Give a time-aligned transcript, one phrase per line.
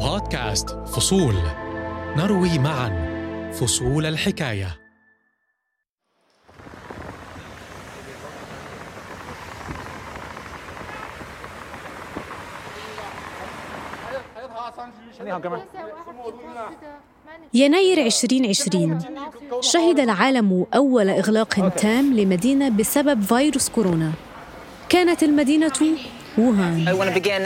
[0.00, 1.34] بودكاست فصول.
[2.16, 2.90] نروي معا
[3.52, 4.78] فصول الحكاية.
[17.54, 18.98] يناير 2020
[19.60, 24.12] شهد العالم أول إغلاق تام لمدينة بسبب فيروس كورونا.
[24.88, 25.72] كانت المدينة
[26.38, 27.42] ووهان I want to begin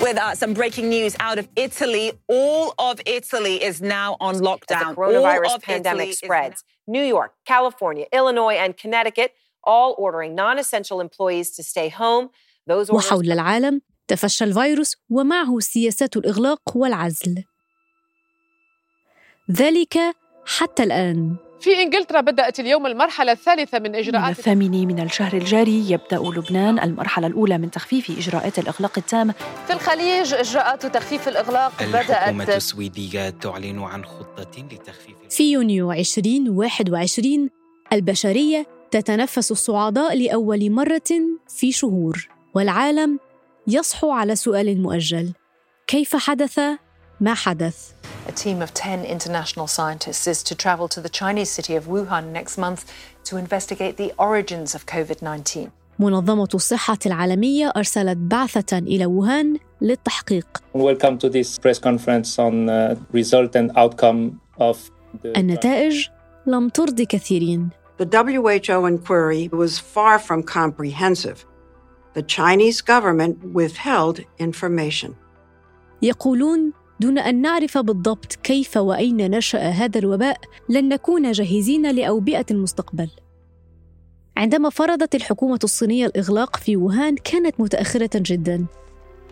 [0.00, 2.12] with uh, some breaking news out of Italy.
[2.28, 4.82] All of Italy is now on lockdown.
[4.82, 9.30] As the coronavirus All of pandemic Italy spreads, New York, California, Illinois, and Connecticut
[9.64, 12.30] all ordering non essential employees to stay home.
[12.66, 17.44] Those orders وحول العالم تفشى الفيروس ومعه سياسات الإغلاق والعزل
[19.50, 19.98] ذلك
[20.46, 25.90] حتى الآن في إنجلترا بدأت اليوم المرحلة الثالثة من من اجراءات الثامن من الشهر الجاري
[25.90, 29.32] يبدأ لبنان المرحلة الأولى من تخفيف إجراءات الإغلاق التام
[29.66, 37.50] في الخليج إجراءات تخفيف الإغلاق الحكومة بدأت السويدية تعلن عن خطة لتخفيف في يونيو 2021
[37.92, 43.18] البشرية تتنفس الصعداء لأول مرة في شهور والعالم
[43.66, 45.32] يصحو على سؤال مؤجل
[45.86, 46.60] كيف حدث
[47.20, 51.75] ما حدث؟ A team of 10 international scientists is to travel to the Chinese city
[51.75, 52.91] of Wuhan next month
[53.23, 55.71] to investigate the origins of COVID 19.
[55.99, 62.95] منظمة الصحة العالمية أرسلت بعثة إلى ووهان للتحقيق Welcome to this press conference on uh,
[63.11, 64.77] result and outcome of
[65.23, 66.09] the النتائج
[66.45, 71.45] لم ترضي كثيرين The WHO inquiry was far from comprehensive.
[72.13, 75.15] The Chinese government withheld information.
[76.01, 83.08] يقولون دون أن نعرف بالضبط كيف وأين نشأ هذا الوباء لن نكون جاهزين لأوبئة المستقبل.
[84.36, 88.66] عندما فرضت الحكومة الصينية الإغلاق في ووهان كانت متأخرة جدا.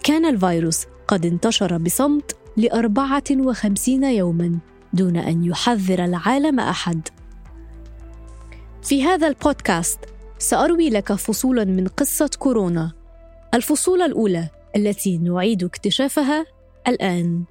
[0.02, 4.58] كان الفيروس قد انتشر بصمت لأربعة وخمسين يوما
[4.92, 7.08] دون أن يحذر العالم أحد.
[8.82, 9.98] في هذا البودكاست
[10.38, 12.92] سأروي لك فصولا من قصة كورونا.
[13.54, 16.46] الفصول الأولى التي نعيد اكتشافها
[16.88, 17.44] الآن.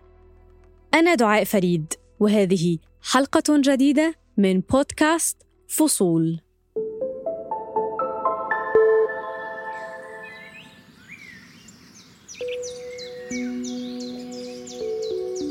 [0.94, 6.40] أنا دعاء فريد وهذه حلقة جديدة من بودكاست فصول.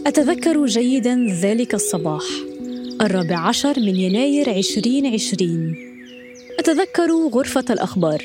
[0.07, 2.23] أتذكر جيدا ذلك الصباح
[3.01, 5.75] الرابع عشر من يناير 2020
[6.59, 8.25] أتذكر غرفة الأخبار.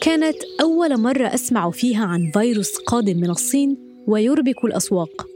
[0.00, 3.76] كانت أول مرة أسمع فيها عن فيروس قادم من الصين
[4.06, 5.31] ويربك الأسواق.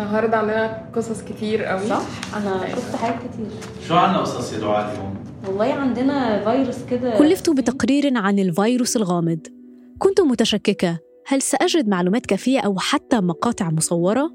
[0.00, 1.86] النهارده عندنا قصص كتير قوي.
[1.86, 2.02] صح؟
[2.36, 3.46] أنا شفت حاجات كتير.
[3.88, 5.14] شو عنا قصص يا دعاء اليوم؟
[5.46, 7.18] والله عندنا فيروس كده.
[7.18, 9.38] كلفت بتقرير عن الفيروس الغامض.
[9.98, 14.30] كنت متشككة؟ هل سأجد معلومات كافية أو حتى مقاطع مصورة؟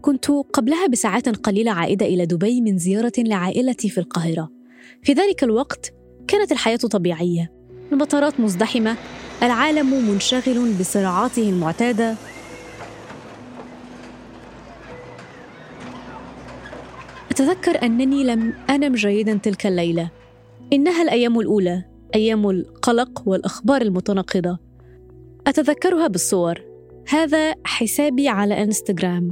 [0.00, 4.50] كنت قبلها بساعات قليلة عائدة إلى دبي من زيارة لعائلتي في القاهرة.
[5.02, 5.92] في ذلك الوقت
[6.28, 7.52] كانت الحياة طبيعية.
[7.92, 8.96] المطارات مزدحمة
[9.42, 12.14] العالم منشغل بصراعاته المعتادة
[17.38, 20.10] أتذكر أنني لم أنم جيدا تلك الليلة.
[20.72, 21.84] إنها الأيام الأولى
[22.14, 24.58] أيام القلق والأخبار المتناقضة.
[25.46, 26.62] أتذكرها بالصور.
[27.08, 29.30] هذا حسابي على إنستغرام.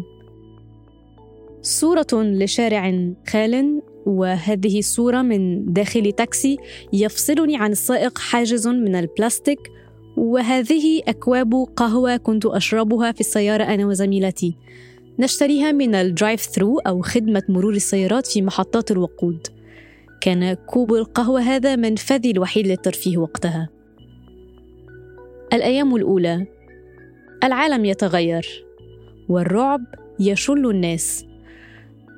[1.62, 6.56] صورة لشارع خال وهذه الصورة من داخل تاكسي
[6.92, 9.60] يفصلني عن السائق حاجز من البلاستيك.
[10.16, 14.56] وهذه أكواب قهوة كنت أشربها في السيارة أنا وزميلتي.
[15.18, 19.46] نشتريها من الدرايف ثرو أو خدمة مرور السيارات في محطات الوقود.
[20.20, 23.68] كان كوب القهوة هذا منفذي الوحيد للترفيه وقتها.
[25.52, 26.46] الأيام الأولى.
[27.44, 28.64] العالم يتغير.
[29.28, 29.84] والرعب
[30.20, 31.24] يشل الناس.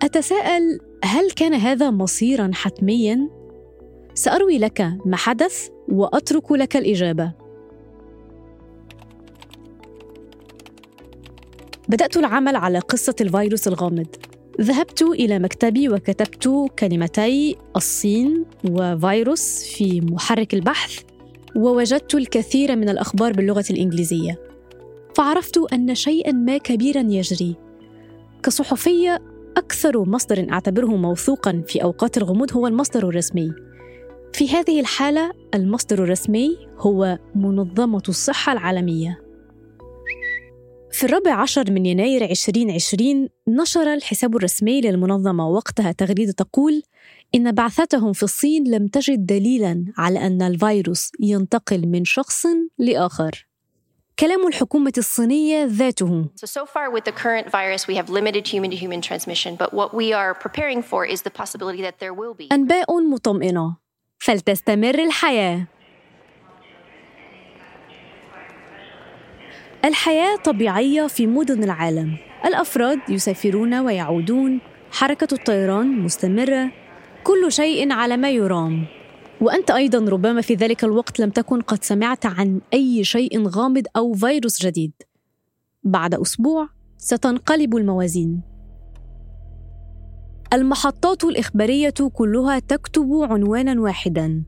[0.03, 3.29] أتساءل هل كان هذا مصيرا حتميا؟
[4.15, 7.33] سأروي لك ما حدث وأترك لك الإجابة.
[11.89, 14.07] بدأت العمل على قصة الفيروس الغامض.
[14.61, 21.03] ذهبت إلى مكتبي وكتبت كلمتي الصين وفيروس في محرك البحث
[21.57, 24.39] ووجدت الكثير من الأخبار باللغة الإنجليزية.
[25.15, 27.57] فعرفت أن شيئا ما كبيرا يجري.
[28.43, 29.23] كصحفية
[29.57, 33.53] أكثر مصدر أعتبره موثوقا في أوقات الغموض هو المصدر الرسمي.
[34.33, 39.28] في هذه الحالة المصدر الرسمي هو منظمة الصحة العالمية.
[40.93, 46.83] في الرابع عشر من يناير 2020 نشر الحساب الرسمي للمنظمة وقتها تغريدة تقول
[47.35, 52.47] إن بعثتهم في الصين لم تجد دليلا على أن الفيروس ينتقل من شخص
[52.79, 53.47] لآخر.
[54.19, 56.25] كلام الحكومة الصينية ذاته.
[56.37, 59.73] So, so far with the current virus, we have limited human to human transmission, but
[59.73, 62.49] what we are preparing for is the possibility that there will be.
[62.53, 63.77] أنباء مطمئنة
[64.19, 65.67] فلتستمر الحياة
[69.85, 72.17] الحياة طبيعية في مدن العالم.
[72.47, 74.61] الأفراد يسافرون ويعودون.
[74.91, 76.73] حركة الطيران مستمرة.
[77.25, 78.87] كل شيء على ما يرام.
[79.41, 84.13] وأنت أيضا ربما في ذلك الوقت لم تكن قد سمعت عن أي شيء غامض أو
[84.13, 84.93] فيروس جديد.
[85.85, 88.43] بعد أسبوع ستنقلب الموازين.
[90.53, 94.45] المحطات الإخبارية كلها تكتب عنوانا واحدا.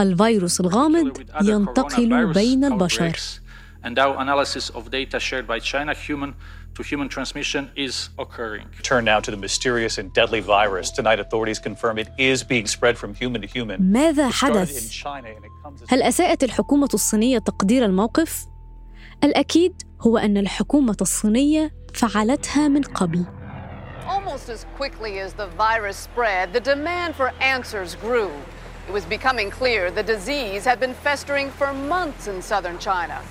[0.00, 3.16] الفيروس الغامض ينتقل بين البشر.
[3.83, 6.35] And our analysis of data shared by China, human
[6.75, 8.65] to human transmission is occurring.
[8.83, 10.91] Turn now to the mysterious and deadly virus.
[10.91, 13.77] Tonight, authorities confirm it is being spread from human to human.
[13.93, 17.85] ماذا It started حدث؟ in China and it comes as هل أساءت الحكومة الصينية تقدير
[17.85, 18.45] الموقف؟
[19.23, 23.25] الأكيد هو أن الحكومة الصينية فعلتها من قبل
[24.07, 28.31] Almost as quickly as the virus spread, the demand for answers grew.
[28.87, 33.21] It was becoming clear the disease had been festering for months in southern China.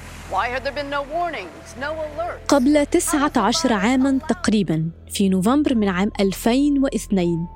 [2.48, 7.48] قبل 19 عاما تقريبا في نوفمبر من عام 2002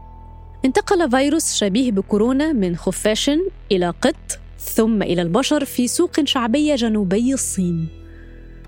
[0.65, 3.31] انتقل فيروس شبيه بكورونا من خفاش
[3.71, 7.87] إلى قط ثم إلى البشر في سوق شعبية جنوبي الصين.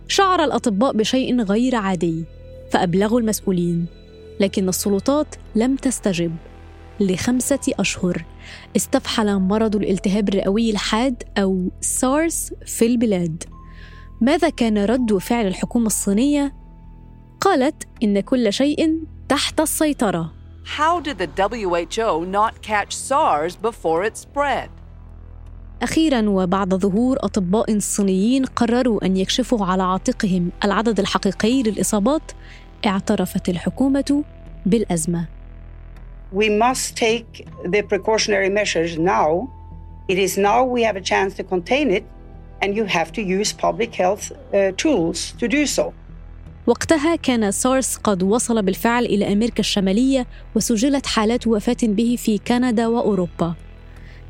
[0.07, 2.25] شعر الأطباء بشيء غير عادي
[2.71, 3.85] فأبلغوا المسؤولين
[4.39, 6.35] لكن السلطات لم تستجب.
[6.99, 8.25] لخمسة أشهر
[8.75, 13.43] استفحل مرض الالتهاب الرئوي الحاد أو سارس في البلاد.
[14.21, 16.53] ماذا كان رد فعل الحكومة الصينية؟
[17.41, 18.99] قالت إن كل شيء
[19.29, 20.31] تحت السيطرة
[20.77, 24.69] How did the WHO not catch SARS before it spread?
[25.81, 32.31] أخيرا وبعد ظهور أطباء صينيين قرروا أن يكشفوا على عاتقهم العدد الحقيقي للإصابات
[32.85, 34.23] اعترفت الحكومة
[34.65, 35.25] بالأزمة
[36.31, 39.49] We must take the precautionary measures now.
[40.07, 42.03] It is now we have a chance to contain it,
[42.61, 45.93] and you have to use public health uh, tools to do so.
[46.67, 52.87] وقتها كان سارس قد وصل بالفعل إلى أمريكا الشمالية وسجلت حالات وفاة به في كندا
[52.87, 53.53] وأوروبا.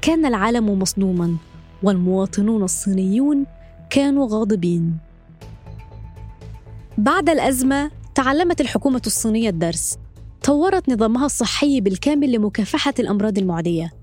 [0.02, 1.36] كان العالم مصدوما
[1.84, 3.46] والمواطنون الصينيون
[3.90, 4.98] كانوا غاضبين.
[6.98, 9.98] بعد الأزمة تعلمت الحكومة الصينية الدرس
[10.44, 13.99] طورت نظامها الصحي بالكامل لمكافحة الأمراض المعدية.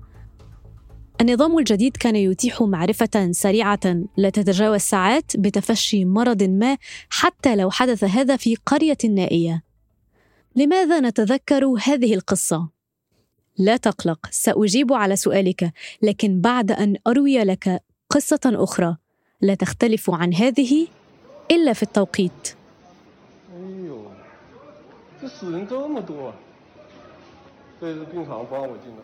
[1.20, 3.80] النظام الجديد كان يتيح معرفة سريعة
[4.16, 6.76] لا تتجاوز ساعات بتفشي مرض ما
[7.10, 9.62] حتى لو حدث هذا في قرية نائية.
[10.56, 12.68] لماذا نتذكر هذه القصة؟
[13.58, 15.72] لا تقلق، سأجيب على سؤالك،
[16.02, 18.96] لكن بعد أن أروي لك قصة أخرى
[19.40, 20.86] لا تختلف عن هذه
[21.50, 22.56] إلا في التوقيت.
[23.54, 23.58] 哎
[23.88, 23.98] 呦，
[25.20, 26.32] 这死人这么多，
[27.80, 29.02] 这是病房帮我进的。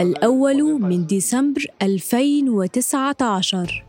[0.00, 3.84] الأول من ديسمبر 2019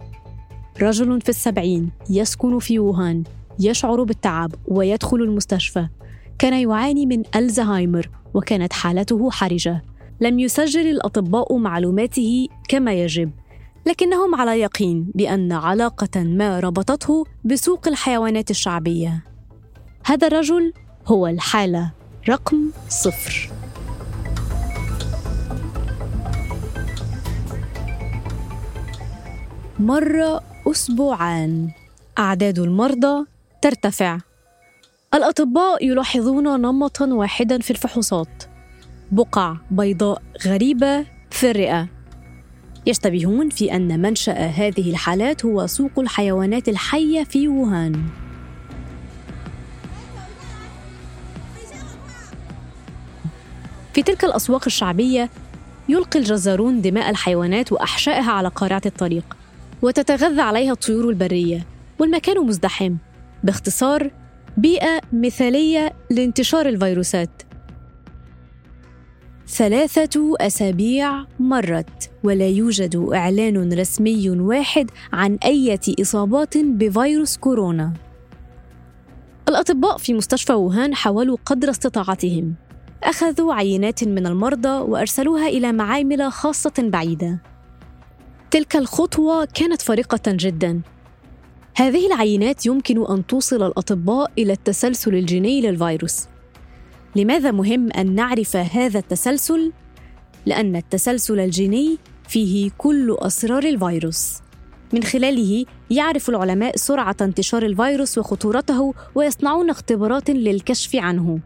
[0.81, 3.23] رجل في السبعين يسكن في ووهان
[3.59, 5.87] يشعر بالتعب ويدخل المستشفى.
[6.39, 9.83] كان يعاني من ألزهايمر وكانت حالته حرجة.
[10.21, 13.31] لم يسجل الأطباء معلوماته كما يجب.
[13.85, 19.23] لكنهم على يقين بأن علاقة ما ربطته بسوق الحيوانات الشعبية.
[20.05, 20.73] هذا الرجل
[21.07, 21.91] هو الحالة.
[22.29, 23.62] رقم صفر.
[29.83, 31.69] مر أسبوعان
[32.19, 33.25] أعداد المرضى
[33.61, 34.17] ترتفع.
[35.13, 38.43] الأطباء يلاحظون نمطا واحدا في الفحوصات.
[39.11, 41.87] بقع بيضاء غريبة في الرئة.
[42.85, 48.03] يشتبهون في أن منشأ هذه الحالات هو سوق الحيوانات الحية في ووهان.
[53.93, 55.29] في تلك الأسواق الشعبية
[55.89, 59.42] يلقي الجزارون دماء الحيوانات وأحشائها على قارعة الطريق.
[59.83, 61.65] وتتغذى عليها الطيور البرية
[61.99, 62.95] والمكان مزدحم.
[63.43, 64.11] باختصار
[64.57, 67.29] بيئة مثالية لانتشار الفيروسات.
[69.47, 77.93] ثلاثة أسابيع مرت ولا يوجد إعلان رسمي واحد عن أي إصابات بفيروس كورونا.
[79.49, 82.55] الأطباء في مستشفى ووهان حاولوا قدر استطاعتهم.
[83.03, 87.52] أخذوا عينات من المرضى وأرسلوها إلى معامل خاصة بعيدة.
[88.53, 90.81] تلك الخطوة كانت فريقة جدا.
[91.75, 96.27] هذه العينات يمكن أن توصل الأطباء إلى التسلسل الجيني للفيروس.
[97.15, 99.71] لماذا مهم أن نعرف هذا التسلسل؟
[100.45, 104.37] لأن التسلسل الجيني فيه كل أسرار الفيروس.
[104.93, 111.39] من خلاله يعرف العلماء سرعة انتشار الفيروس وخطورته ويصنعون اختبارات للكشف عنه.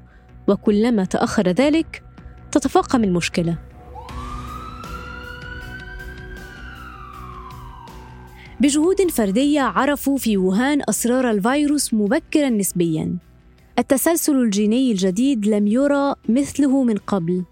[0.47, 2.03] وكلما تأخر ذلك
[2.51, 3.66] تتفاقم المشكلة.
[8.59, 13.17] بجهود فردية عرفوا في ووهان أسرار الفيروس مبكرا نسبيا.
[13.79, 17.43] التسلسل الجيني الجديد لم يرى مثله من قبل.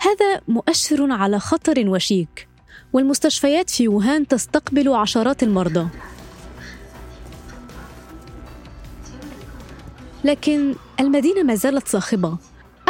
[0.00, 2.48] هذا مؤشر على خطر وشيك
[2.92, 5.88] والمستشفيات في ووهان تستقبل عشرات المرضى.
[10.24, 12.38] لكن المدينة ما زالت صاخبة.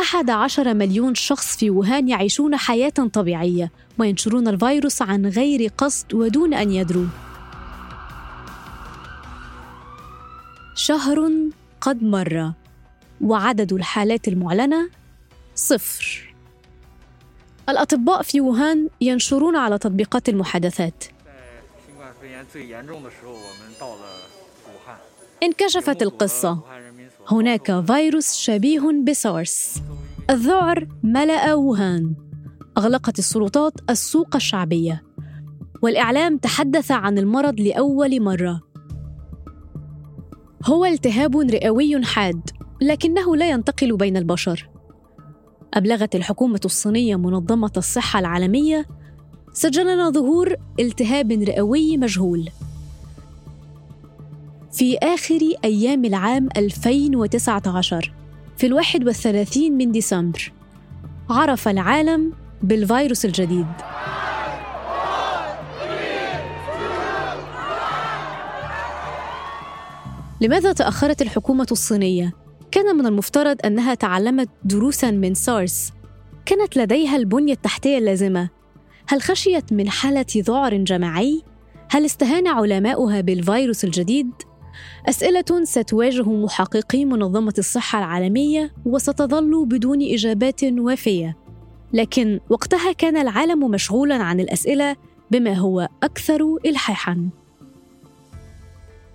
[0.06, 6.54] أحد عشر مليون شخص في ووهان يعيشون حياة طبيعية وينشرون الفيروس عن غير قصد ودون
[6.54, 7.06] أن يدروا
[10.74, 11.30] شهر
[11.80, 12.52] قد مر
[13.20, 14.90] وعدد الحالات المعلنة
[15.54, 16.34] صفر.
[17.68, 21.04] الأطباء في ووهان ينشرون على تطبيقات المحادثات.
[25.42, 26.58] انكشفت القصة.
[27.30, 29.82] هناك فيروس شبيه بسارس.
[30.30, 32.14] الذعر ملأ ووهان
[32.78, 35.02] أغلقت السلطات السوق الشعبية.
[35.82, 38.60] والإعلام تحدث عن المرض لأول مرة.
[40.64, 42.50] هو التهاب رئوي حاد
[42.82, 44.68] لكنه لا ينتقل بين البشر.
[45.74, 48.86] أبلغت الحكومة الصينية منظمة الصحة العالمية
[49.52, 52.48] سجلنا ظهور التهاب رئوي مجهول.
[54.72, 58.12] في آخر أيام العام 2019
[58.56, 60.52] في الواحد والثلاثين من ديسمبر
[61.30, 62.32] عرف العالم
[62.62, 63.66] بالفيروس الجديد
[70.40, 72.32] لماذا تأخرت الحكومة الصينية؟
[72.70, 75.92] كان من المفترض أنها تعلمت دروساً من سارس
[76.46, 78.48] كانت لديها البنية التحتية اللازمة
[79.08, 81.42] هل خشيت من حالة ذعر جماعي؟
[81.90, 84.30] هل استهان علماؤها بالفيروس الجديد؟
[85.08, 91.36] أسئلة ستواجه محققي منظمة الصحة العالمية وستظل بدون إجابات وافية.
[91.92, 94.96] لكن وقتها كان العالم مشغولا عن الأسئلة
[95.30, 97.28] بما هو أكثر إلحاحا.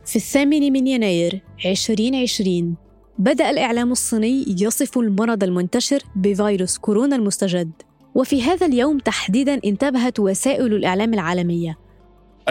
[0.05, 2.75] في الثامن من يناير 2020
[3.19, 7.71] بدأ الإعلام الصيني يصف المرض المنتشر بفيروس كورونا المستجد
[8.15, 11.77] وفي هذا اليوم تحديدا انتبهت وسائل الإعلام العالمية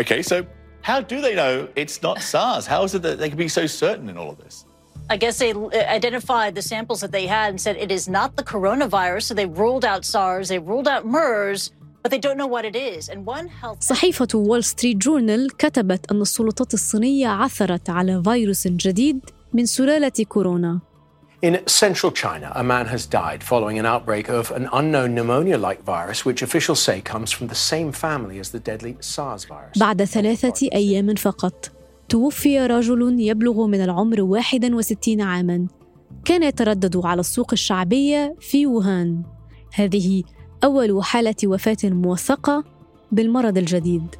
[0.00, 2.67] Okay, so how do they know it's not SARS?
[2.67, 4.65] How is it that they can be so certain in all of this?
[5.09, 5.53] I guess they
[6.01, 9.23] identified the samples that they had and said it is not the coronavirus.
[9.23, 11.71] So they ruled out SARS, they ruled out MERS,
[12.01, 13.09] but they don't know what it is.
[13.09, 19.19] And one health صحيفة وول ستريت جورنال كتبت أن السلطات الصينية عثرت على فيروس جديد
[19.53, 20.79] من سلالة كورونا.
[21.42, 25.82] In central China, a man has died following an outbreak of an unknown pneumonia like
[25.84, 29.78] virus, which officials say comes from the same family as the deadly SARS virus.
[29.78, 31.70] بعد ثلاثة أيام فقط
[32.08, 35.66] توفي رجل يبلغ من العمر 61 عاما
[36.24, 39.22] كان يتردد على السوق الشعبية في ووهان
[39.74, 40.22] هذه
[40.64, 42.64] أول حالة وفاة موثقة
[43.12, 44.16] بالمرض الجديد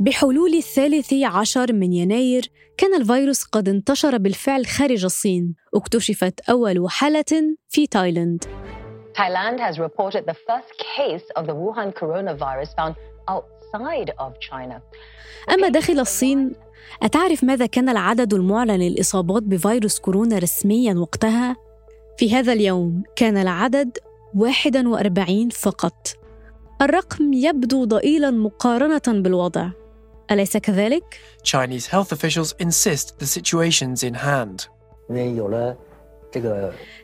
[0.00, 7.56] بحلول الثالث عشر من يناير كان الفيروس قد انتشر بالفعل خارج الصين اكتشفت أول حالة
[7.68, 8.44] في تايلاند
[9.14, 12.94] Thailand has reported the first case of the Wuhan coronavirus found
[13.28, 14.80] outside of China.
[15.50, 16.52] أما داخل الصين
[17.02, 21.56] أتعرف ماذا كان العدد المعلن للإصابات بفيروس كورونا رسميا وقتها؟
[22.16, 23.98] في هذا اليوم كان العدد
[24.34, 26.08] 41 فقط
[26.82, 29.79] الرقم يبدو ضئيلا مقارنة بالوضع
[30.30, 34.68] أليس كذلك؟ Chinese health officials insist the situation's in hand.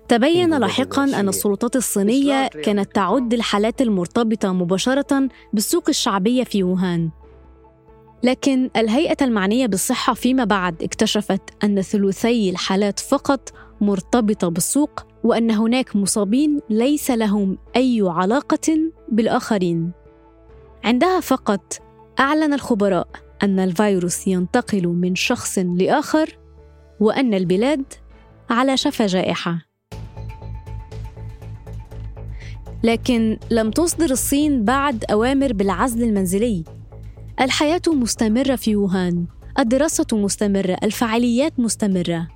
[0.08, 7.10] تبين لاحقا أن السلطات الصينية كانت تعد الحالات المرتبطة مباشرة بالسوق الشعبية في ووهان
[8.22, 15.96] لكن الهيئة المعنية بالصحة فيما بعد اكتشفت أن ثلثي الحالات فقط مرتبطة بالسوق وأن هناك
[15.96, 18.78] مصابين ليس لهم أي علاقة
[19.08, 19.92] بالآخرين
[20.84, 21.85] عندها فقط
[22.20, 23.08] أعلن الخبراء
[23.42, 26.38] أن الفيروس ينتقل من شخص لآخر
[27.00, 27.84] وأن البلاد
[28.50, 29.58] على شفا جائحة.
[32.82, 36.64] لكن لم تصدر الصين بعد أوامر بالعزل المنزلي.
[37.40, 39.26] الحياة مستمرة في ووهان،
[39.58, 42.28] الدراسة مستمرة، الفعاليات مستمرة.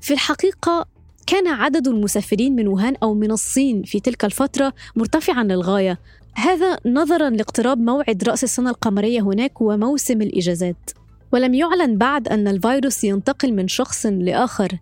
[0.00, 0.86] في الحقيقة
[1.30, 5.98] كان عدد المسافرين من ووهان أو من الصين في تلك الفترة مرتفعا للغاية.
[6.34, 10.90] هذا نظرا لاقتراب موعد رأس السنة القمرية هناك وموسم الإجازات
[11.32, 14.78] ولم يعلن بعد أن الفيروس ينتقل من شخص لآخر.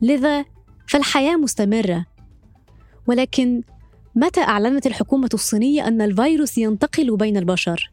[0.00, 0.44] لذا
[0.88, 2.06] فالحياة مستمرة.
[3.06, 3.62] ولكن
[4.14, 7.90] متى أعلنت الحكومة الصينية أن الفيروس ينتقل بين البشر؟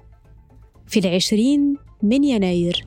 [0.87, 2.85] في العشرين من يناير.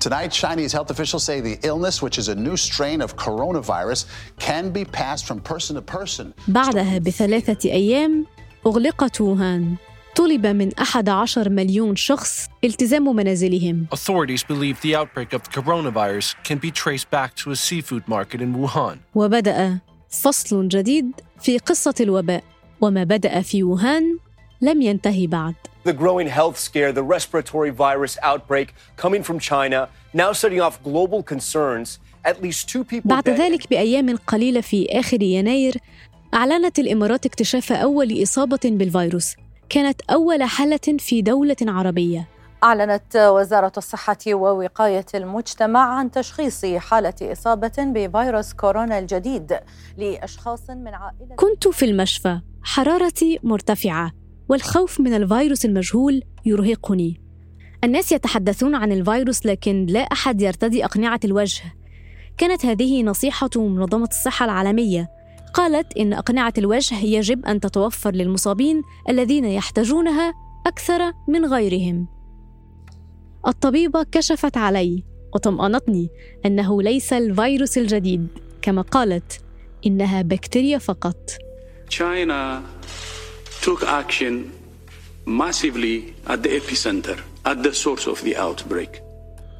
[0.00, 4.06] Tonight, Chinese health officials say the illness, which is a new strain of coronavirus,
[4.38, 6.32] can be passed from person to person.
[6.48, 8.26] بعدها بثلاثة أيام
[8.66, 9.76] أغلقت ووهان
[10.16, 16.58] طلب من 11 مليون شخص التزام منازلهم Authorities believe the outbreak of the coronavirus can
[16.58, 18.98] be traced back to a seafood market in Wuhan.
[19.14, 22.44] وبدأ فصل جديد في قصة الوباء
[22.80, 24.18] وما بدأ في ووهان
[24.62, 25.54] لم ينتهي بعد
[25.88, 31.22] The growing health scare, the respiratory virus outbreak coming from China, now setting off global
[31.32, 31.98] concerns.
[32.24, 33.28] At least two people بعد.
[33.28, 35.76] ذلك بأيام قليلة في آخر يناير
[36.34, 39.34] أعلنت الإمارات اكتشاف أول إصابة بالفيروس
[39.68, 42.28] كانت أول حالة في دولة عربية
[42.64, 49.58] أعلنت وزارة الصحة ووقاية المجتمع عن تشخيص حالة إصابة بفيروس كورونا الجديد
[49.98, 54.12] لأشخاص من عائلة كنت في المشفى حرارتي مرتفعة
[54.48, 57.20] والخوف من الفيروس المجهول يرهقني.
[57.84, 61.62] الناس يتحدثون عن الفيروس لكن لا أحد يرتدي أقنعة الوجه.
[62.38, 65.08] كانت هذه نصيحة منظمة الصحة العالمية.
[65.54, 70.34] قالت إن أقنعة الوجه يجب أن تتوفر للمصابين الذين يحتاجونها
[70.66, 72.08] أكثر من غيرهم.
[73.46, 76.08] الطبيبة كشفت علي وطمأنتني
[76.46, 78.26] أنه ليس الفيروس الجديد
[78.62, 79.40] كما قالت
[79.86, 81.30] إنها بكتيريا فقط.
[81.90, 82.62] China.
[83.66, 84.34] Took action
[85.26, 85.96] massively
[86.32, 87.18] at the epicenter,
[87.50, 89.02] at the source of the outbreak.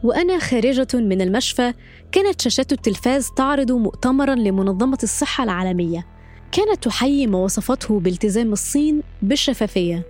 [0.04, 1.72] وأنا خارجة من المشفى
[2.12, 6.06] كانت شاشات التلفاز تعرض مؤتمرا لمنظمة الصحة العالمية.
[6.52, 10.02] كانت تحيي ما وصفته بالتزام الصين بالشفافية.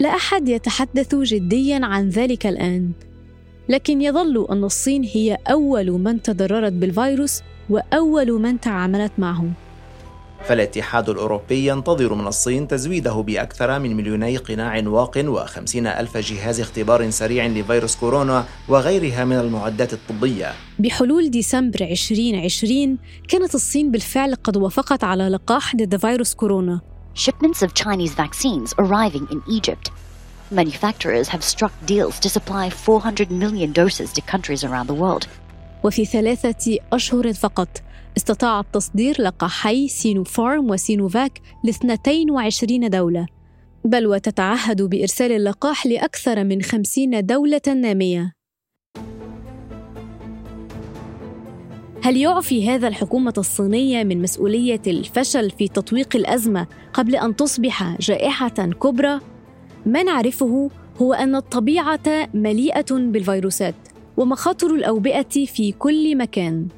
[0.00, 2.92] لا أحد يتحدث جديا عن ذلك الآن.
[3.68, 9.63] لكن يظل أن الصين هي أول من تضررت بالفيروس وأول من تعاملت معه.
[10.48, 17.10] فالاتحاد الأوروبي ينتظر من الصين تزويده بأكثر من مليوني قناع واق وخمسين ألف جهاز اختبار
[17.10, 22.98] سريع لفيروس كورونا وغيرها من المعدات الطبية بحلول ديسمبر 2020
[23.28, 26.80] كانت الصين بالفعل قد وافقت على لقاح ضد فيروس كورونا
[27.14, 29.90] Shipments of Chinese vaccines arriving in Egypt.
[30.50, 35.28] Manufacturers have struck deals to supply 400 million doses to countries around the world.
[35.84, 37.68] وفي ثلاثة أشهر فقط
[38.16, 43.26] استطاع التصدير لقاحي سينوفارم وسينوفاك ل 22 دولة
[43.84, 48.32] بل وتتعهد بإرسال اللقاح لأكثر من 50 دولة نامية
[52.02, 58.48] هل يعفي هذا الحكومة الصينية من مسؤولية الفشل في تطويق الأزمة قبل أن تصبح جائحة
[58.48, 59.20] كبرى؟
[59.86, 60.70] ما نعرفه
[61.02, 63.74] هو أن الطبيعة مليئة بالفيروسات
[64.16, 66.68] ومخاطر الأوبئة في كل مكان.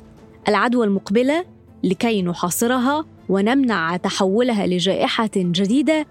[0.48, 1.44] العدوى المقبلة
[1.84, 6.06] لكي نحاصرها ونمنع تحولها لجائحة جديدة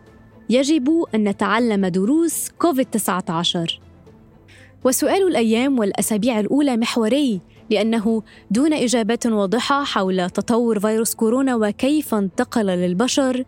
[0.49, 3.79] يجب أن نتعلم دروس كوفيد 19
[4.83, 12.65] وسؤال الأيام والأسابيع الأولى محوري لأنه دون إجابات واضحة حول تطور فيروس كورونا وكيف انتقل
[12.65, 13.43] للبشر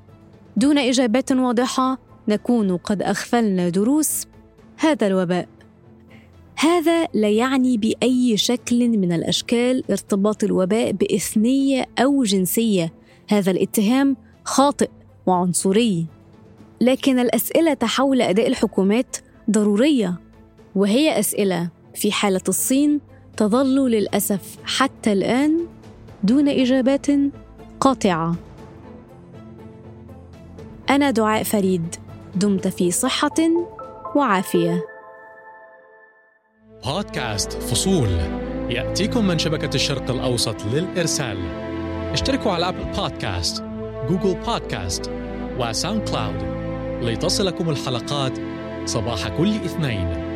[0.57, 1.97] دون إجابات واضحة
[2.27, 4.25] نكون قد أغفلنا دروس
[4.77, 5.47] هذا الوباء.
[6.59, 12.93] هذا لا يعني بأي شكل من الأشكال ارتباط الوباء بإثنية أو جنسية.
[13.29, 14.89] هذا الاتهام خاطئ
[15.25, 16.05] وعنصري.
[16.81, 19.17] لكن الأسئلة حول أداء الحكومات
[19.51, 20.15] ضرورية
[20.75, 22.99] وهي أسئلة في حالة الصين
[23.37, 25.65] تظل للأسف حتى الآن
[26.23, 27.07] دون إجابات
[27.79, 28.35] قاطعة.
[30.89, 31.95] أنا دعاء فريد
[32.35, 33.35] دمت في صحة
[34.15, 34.96] وعافية.
[36.87, 38.09] بودكاست فصول.
[38.69, 41.37] يأتيكم من شبكة الشرق الأوسط للإرسال.
[42.11, 43.63] اشتركوا على Apple Podcast
[44.09, 45.11] Google Podcast
[45.59, 46.35] و SoundCloud
[47.01, 48.31] لتصلكم الحلقات
[48.85, 50.26] صباح كل اثنين.